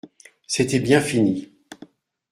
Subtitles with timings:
[0.47, 1.47] C'était bien fini.